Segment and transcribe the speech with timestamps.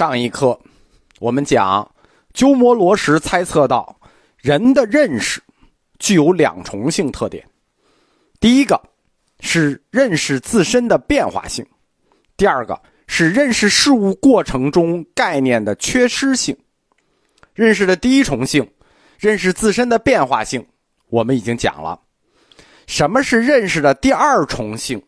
[0.00, 0.58] 上一课，
[1.18, 1.86] 我们讲
[2.32, 3.94] 鸠摩罗什猜测到
[4.38, 5.42] 人的认识
[5.98, 7.46] 具有两重性特点：
[8.40, 8.80] 第一个
[9.40, 11.62] 是认识自身的变化性；
[12.38, 16.56] 第二个是认识事物过程中概念的缺失性。
[17.52, 18.66] 认识的第一重性，
[19.18, 20.66] 认识自身的变化性，
[21.10, 22.00] 我们已经讲了。
[22.86, 25.02] 什么是认识的第二重性？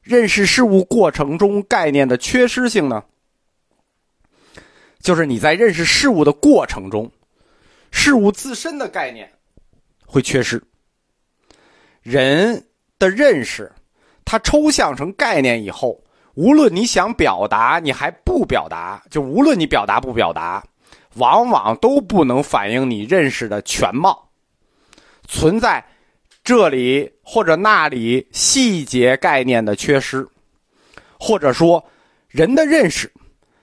[0.00, 3.04] 认识事物过程中概念的缺失性呢？
[5.00, 7.10] 就是你在认识事物的过程中，
[7.90, 9.30] 事物自身的概念
[10.06, 10.62] 会缺失。
[12.02, 12.66] 人
[12.98, 13.72] 的认识，
[14.24, 16.02] 它抽象成概念以后，
[16.34, 20.62] 无论你想表达，你还不表达，就无论你表达不表达，
[21.14, 24.30] 往往都不能反映你认识的全貌，
[25.26, 25.84] 存在
[26.44, 30.26] 这里或者那里细节概念的缺失，
[31.18, 31.82] 或者说
[32.28, 33.10] 人的认识。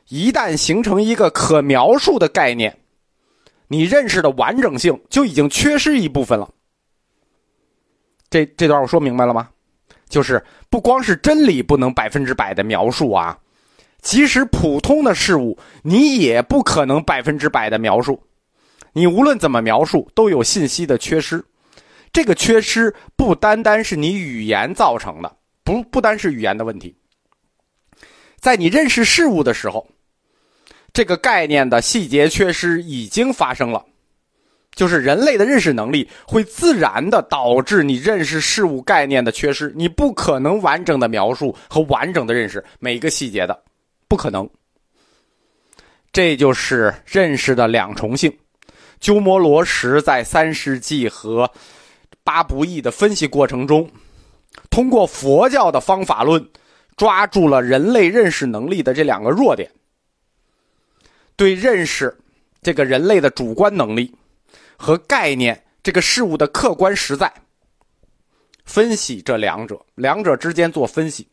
[0.09, 2.79] 一旦形成一个可描述的概念，
[3.67, 6.49] 你认识的完整性就已经缺失一部分了。
[8.29, 9.49] 这这段我说明白了吗？
[10.07, 13.37] 就是不光是真理不能百分之百的描述啊，
[14.01, 18.21] 即使普通的事物，你也不可能百分之百的描述。
[18.93, 21.43] 你无论怎么描述，都有信息的缺失。
[22.13, 25.35] 这个缺失不单单是你语言造成的，
[25.65, 26.95] 不不单是语言的问题。
[28.39, 29.85] 在你认识事物的时候。
[30.97, 33.85] 这个概念的细节缺失已经发生了，
[34.73, 43.61] 就是人类的认识能力会自然的导致你认识事物概念的缺失，你不可能完整的描述和完整的认识每一个细节的，
[44.07, 44.49] 不可能。
[46.11, 48.35] 这就是认识的两重性。
[48.99, 51.47] 鸠摩罗什在三世纪和
[52.23, 53.87] 八不义的分析过程中，
[54.71, 56.43] 通过佛教的方法论，
[56.95, 59.69] 抓住了人类认识能力的这两个弱点。
[61.37, 62.13] 对认识
[62.61, 64.13] 这个人类的主观能力
[64.75, 67.31] 和概念这个事物的客观实在
[68.65, 71.25] 分析这两者，两者之间做分析，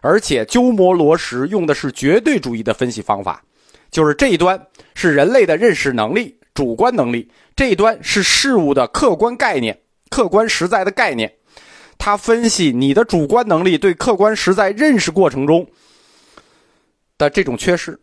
[0.00, 3.40] 而且鸠摩罗什用的是绝对主义的分析方法，
[3.90, 4.60] 就是这一端
[4.94, 9.78] 是人类的认识能力、主观能力，这一端是事物的客观概念、
[10.08, 11.32] 客观实在的概念。
[11.98, 15.64] 他分析你的主观能力对客观实在认识过程中
[17.16, 17.96] 的这种缺失。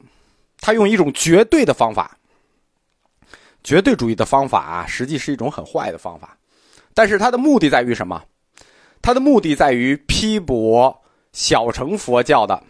[0.61, 2.17] 他用一种绝对的方法，
[3.63, 6.37] 绝对主义的方法啊，实际是一种很坏的方法。
[6.93, 8.21] 但是他的目的在于什么？
[9.01, 12.61] 他的目的在于批驳小乘佛教的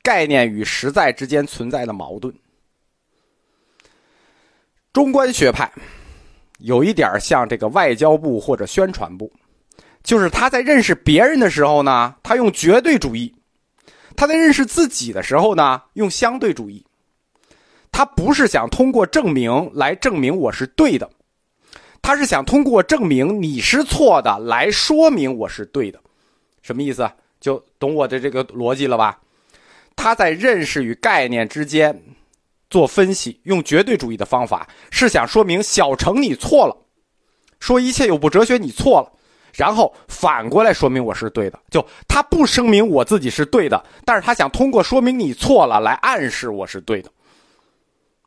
[0.00, 2.32] 概念与实在之间存在的矛盾。
[4.92, 5.70] 中观学派
[6.58, 9.30] 有一点像这个外交部或者宣传部，
[10.04, 13.34] 就是他在认识别人的时候呢，他用绝对主义；
[14.14, 16.85] 他在认识自己的时候呢，用相对主义。
[17.96, 21.08] 他不是想通过证明来证明我是对的，
[22.02, 25.98] 他是想通过证明你是错的来说明我是对的，
[26.60, 27.10] 什么意思？
[27.40, 29.18] 就懂我的这个逻辑了吧？
[29.96, 31.98] 他在认识与概念之间
[32.68, 36.76] 做分析，用绝对主义的方法，是想说明小程你错了，
[37.60, 39.10] 说一切有不哲学你错了，
[39.54, 41.58] 然后反过来说明我是对的。
[41.70, 47.10] 就他不声明我自己是对的，但是他想通过说明你错了来暗示我是对的。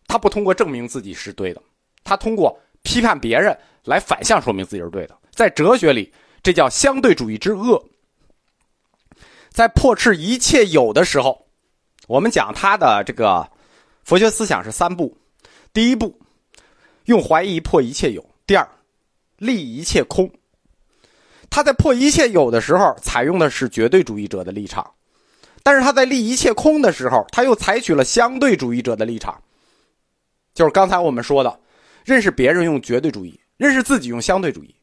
[0.10, 1.62] 他不通过证明自己是对的，
[2.04, 3.56] 他通过批判别人
[3.86, 5.16] 来反向说明自己是对的。
[5.32, 6.12] 在哲学里，
[6.42, 7.82] 这叫相对主义之恶。
[9.50, 11.46] 在破斥一切有的时候，
[12.08, 13.48] 我们讲他的这个
[14.04, 15.16] 佛学思想是三步：
[15.72, 16.20] 第一步，
[17.06, 18.68] 用怀疑破一切有；第二，
[19.38, 20.30] 立一切空。
[21.52, 24.84] 他在破一切有的时候，采用的是绝对主义者的立场；
[25.62, 29.40] 但是他在立一切空的时候，他又采取了相对主义者的立场。
[30.60, 31.60] 就是刚才我们说的，
[32.04, 34.76] 认识别人用绝对主义，认识自己用相对主义。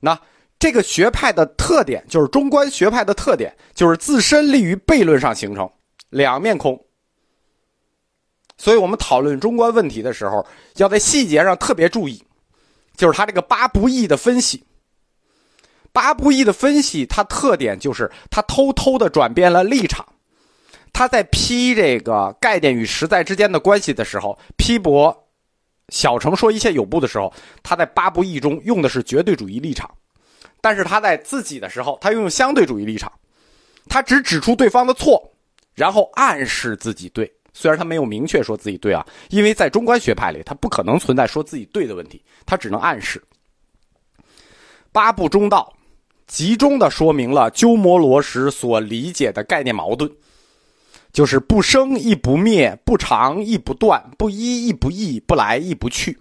[0.00, 0.20] 那
[0.58, 5.70] 这个学派的特点，就是中观学派的特点，就是自身立于悖论上形成
[6.10, 6.76] 两面空。
[8.56, 10.44] 所以我们讨论中观问题的时候，
[10.74, 12.20] 要在细节上特别注意，
[12.96, 14.64] 就是他这个八不义的分析。
[15.92, 20.04] 八不义的分析，它特点就是他偷偷的转变了立场。
[20.94, 25.14] 他在批这个概念与实在之间的关系的时候，批驳
[25.90, 27.30] 小乘说一切有部的时候，
[27.62, 29.86] 他在八不义中用的是绝对主义立场；
[30.60, 33.12] 但是他在自己的时候，他用相对主义立场。
[33.86, 35.22] 他只指出对方的错，
[35.74, 37.30] 然后暗示自己对。
[37.52, 43.22] 虽然他没有明确说自己对啊，因为在中观学派里，他不可能存在说自己对的问题，他只能暗示。
[44.90, 45.70] 八部中道
[46.26, 50.10] 集中的说明了鸠摩罗什所理解的概念矛盾。
[51.14, 56.18] 就是不生亦不灭，不长亦不断，不一亦不异，不来亦不去。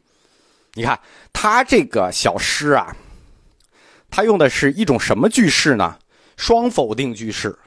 [0.75, 0.97] 你看
[1.33, 2.95] 他这个小诗啊，
[4.11, 5.97] 他用的是一种什么句式呢？
[6.37, 7.57] 双否定句式，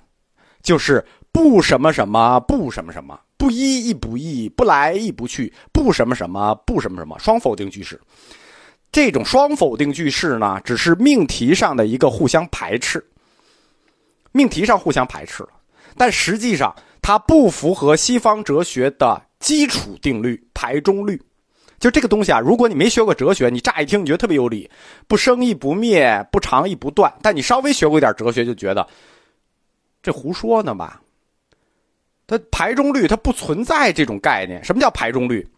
[0.63, 8.01] 就是不什么什么，不什么什么，不一亦不异，不来亦不去，不什么什么，不什么什么，双否定句式。
[8.93, 13.05] 这种双否定句式呢，只是命题上的一个互相排斥，
[14.31, 15.49] 命题上互相排斥了，
[15.97, 16.75] 但实际上
[17.07, 21.23] 它不符合西方哲学的基础定律排中律。
[21.79, 24.69] 就这个东西啊，如果你没学过哲学，你乍一听你觉得特别有理，
[25.07, 27.15] 不生亦不灭，不长亦不断。
[27.23, 28.85] 但你稍微学过一点哲学，就觉得
[30.03, 31.01] 这胡说呢吧？
[32.27, 34.65] 它排中律它不存在这种概念。
[34.65, 35.49] 什么叫排中律？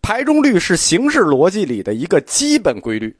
[0.00, 3.14] 排中律是形式逻辑里的一个基本规律，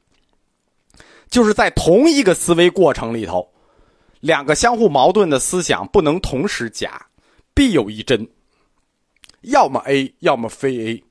[1.28, 3.46] 就是在同一个思维过程里头，
[4.20, 7.03] 两个相互矛盾的思想不能同时假，
[7.54, 8.28] 必有一真，
[9.42, 11.04] 要么 A，要么非 A。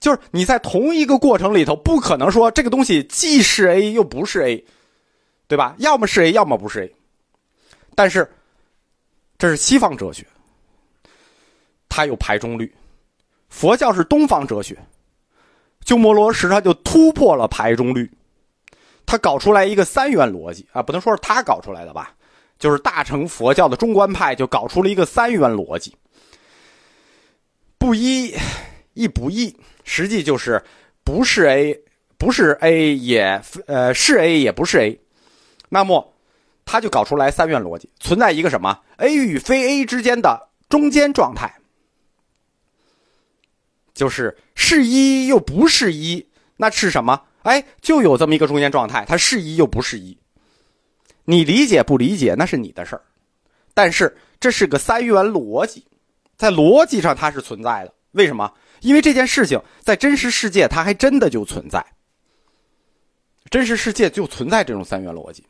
[0.00, 4.64] 就是你在同一个过程里头，不可能说这个东西既是 A 又不是 A，
[5.46, 5.76] 对吧？
[5.78, 6.96] 要么是 A，要么不是 A。
[7.94, 8.28] 但是
[9.38, 10.26] 这是西方哲学，
[11.88, 12.74] 它有排中律。
[13.48, 14.76] 佛教是东方哲学，
[15.84, 18.10] 鸠摩罗什他就突破了排中律，
[19.04, 22.14] 他搞出来一个三元逻辑啊，不能说是他搞出来的吧，
[22.62, 25.96] 就是大乘佛教的中观派就搞出了一个三元逻辑，
[27.76, 28.32] 不一
[28.94, 30.62] 亦不异，实际就是
[31.02, 31.80] 不是 A，
[32.16, 35.00] 不是 A 也呃是 A 也不是 A，
[35.70, 36.14] 那么
[36.64, 41.52] 他就搞出来三元逻辑，存在一个什么 A 与非 A 之间的中间状态。
[43.92, 46.28] 就是是一又不是一，
[46.58, 47.24] 那是什么？
[47.42, 50.16] 哎，就有这么一个中间状态，它是一又不是一。
[51.24, 53.02] 你理解不理解那是你的事儿，
[53.74, 55.86] 但是这是个三元逻辑，
[56.36, 57.94] 在逻辑上它是存在的。
[58.12, 58.52] 为什么？
[58.80, 61.84] 因为这件事情在真实世界它还真的就存在，
[63.50, 65.44] 真实世界就存在这种三元逻辑。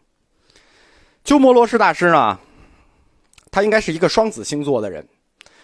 [1.24, 2.38] 鸠摩罗什大师呢，
[3.50, 5.06] 他应该是一个双子星座的人，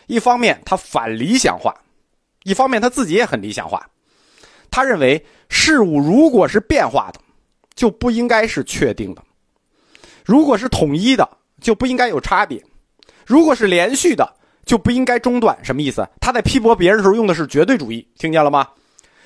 [0.07, 1.75] 一方面他反理想化。
[2.45, 3.91] 一方面他自己也很理想化，
[4.71, 7.21] 他认为事物如果是变化的，
[7.75, 9.23] 就不应该是确定的；
[10.29, 11.27] 如果是统一的，
[11.59, 12.61] 就不应该有差别；
[13.27, 14.31] 如果是连续的，
[14.67, 15.59] 就不应该中断。
[15.65, 16.07] 什么意思？
[16.21, 18.69] 他在批驳别人的时候用的是绝对主义，听见了吗？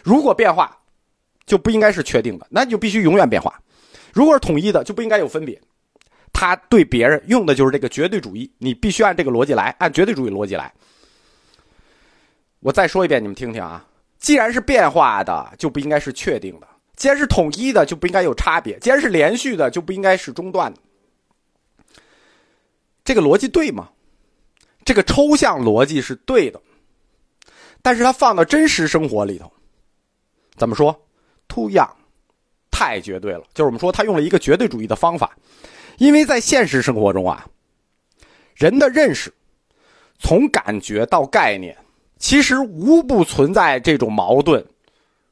[0.05, 0.79] 如果变化，
[1.45, 3.53] 就不应该是确定的，那你就必须永远变化；
[4.13, 5.61] 如果是统一的，就不应该有分别。
[6.33, 10.73] 他对别人用的就是这个绝对主义，你必须按这个逻辑来，按绝对主义逻辑来。
[12.61, 13.85] 我再说一遍，你们听听啊！
[14.21, 20.81] 既然是变化的，就不应该是确定的；既然是统一的，就不应该有差别；既然是连续的，就不应该是中断的。
[23.05, 23.89] 这个逻辑对吗？
[24.85, 26.61] 这个抽象逻辑是对的，
[27.83, 29.51] 但是它放到真实生活里头，
[30.57, 30.93] 怎么说
[31.47, 31.89] ？too young，
[32.71, 33.45] 太绝对了。
[33.55, 35.37] 就是我们说，他用了一个绝对主义的方法，
[35.99, 37.47] 因为在现实生活中啊，
[38.55, 39.33] 人的认识
[40.19, 41.77] 从感觉到概念。
[42.19, 44.65] 其实无不存在这种矛盾，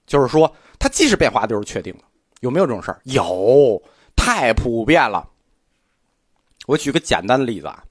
[0.08, 2.04] 就是说，它既是变化，就是确定的。
[2.40, 3.00] 有没有这种事儿？
[3.04, 3.80] 有，
[4.16, 5.28] 太普遍了。
[6.70, 7.82] 我举个简单的例子啊，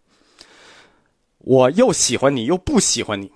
[1.39, 3.29] 我又喜欢你，又不喜欢你，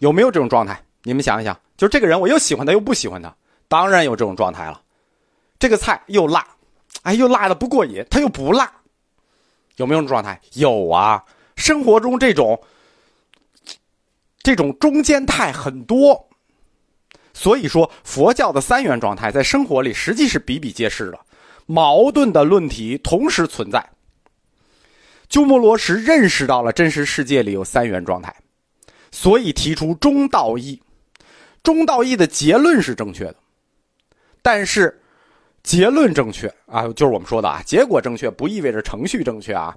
[0.00, 0.84] 有没有这种状态？
[1.02, 3.34] 你们想一想，就是这个人，我又喜欢他，又不喜欢他，
[3.68, 4.82] 当然有这种状态了。
[5.58, 6.46] 这个菜又辣，
[7.04, 8.70] 哎，又辣的不过瘾，他又不辣，
[9.76, 10.38] 有没有这种状态？
[10.52, 11.24] 有啊，
[11.56, 12.62] 生活中这种。
[14.42, 16.28] 这种中间态很多，
[17.32, 21.20] 所以说佛教的三元状态在生活里实际是比比皆是的，
[21.64, 23.88] 矛盾的论题同时存在。
[25.32, 28.36] 鸠摩罗什认识到了真实世界里有三元状态，
[29.10, 30.78] 所以提出中道义。
[31.62, 33.36] 中道义的结论是正确的，
[34.42, 35.00] 但是
[35.62, 39.74] 结论正确啊，就是我们说的啊，结果正确不意味着程序正确啊。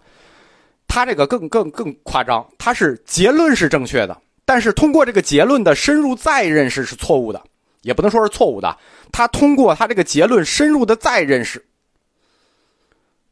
[0.89, 4.21] 他这个更更更夸张，他是结论是正确的。
[4.43, 7.41] 但是通过这个结论的深入再认识是错误的，
[7.81, 8.77] 也不能说是错误的。
[9.09, 11.65] 他通过他这个结论深入的再认识，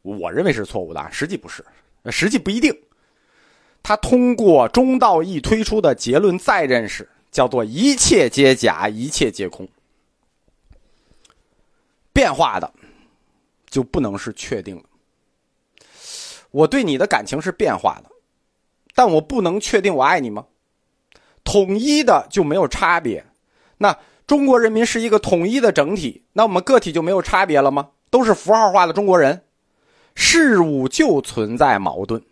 [0.00, 1.62] 我认为是错误的，实际不是，
[2.10, 2.76] 实际不一定。
[3.82, 9.68] 他通过中道义推出的结论再认识，叫做一切皆假，一切皆空。
[12.12, 12.72] 变化的
[13.68, 14.84] 就不能是确定了。
[16.50, 18.10] 我对你的感情是变化的，
[18.94, 20.46] 但我不能确定我爱你吗？
[21.42, 23.26] 统一的就没有差别，
[23.76, 27.90] 那中国人民是一个统一的整体，那我们个体就没有差别了吗？
[28.08, 29.43] 都是符号化的中国人，
[30.14, 32.22] 事物就存在矛盾，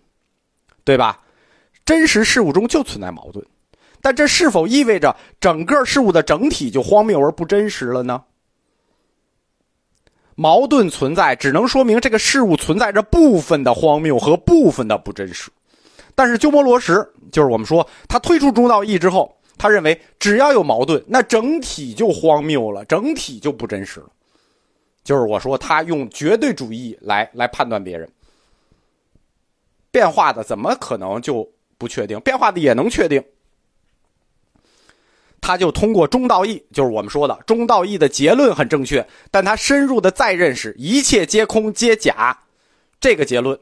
[0.85, 1.21] 对吧？
[1.85, 3.45] 真实事物中就存在矛盾，
[4.01, 8.23] 但这是否意味着整个事物的整体就荒谬而不真实了呢？
[10.35, 15.51] 矛盾存在，只能说明这个事物存在着部分的荒谬和部分的不真实。
[16.15, 24.07] 但是鸠摩罗什就是我们说他推出中道义之后，他认为只要有矛盾，那整体就荒谬了，整体就不真实了。
[25.05, 28.09] 就是我说他用绝对主义来来判断别人，
[29.91, 32.21] 变化的怎么可能就不确定？
[32.21, 33.23] 变化的也能确定。
[35.41, 42.39] 他就通过中道义，就是我们说的中道义的结论很正确，但他深入的再认识一切皆空皆假，
[43.01, 43.59] 这个结论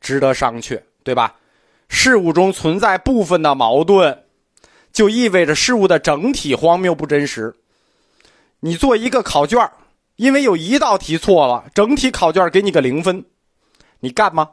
[0.00, 1.36] 值得商榷，对吧？
[1.88, 4.24] 事物中存在部分的矛盾，
[4.92, 7.54] 就意味着事物的整体荒谬不真实。
[8.58, 9.70] 你做一个考卷，
[10.22, 13.24] 因为有一道题错了，整体考卷给你个零分，
[13.98, 14.50] 你干吗？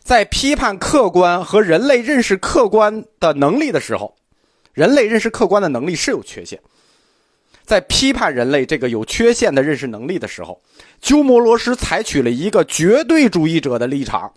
[0.00, 4.16] 在批判客观和人类认识客观的能力的时候，
[4.72, 6.58] 人类认识客观的能力是有缺陷。
[7.64, 10.62] 在批判人类这个有缺陷的认识能力的时候，
[11.02, 14.32] 鸠摩罗什采取了一个绝对主义者的立场。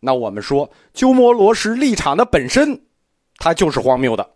[0.00, 2.80] 那我们说，鸠摩罗什立场的本身，
[3.36, 4.30] 它就是荒谬的。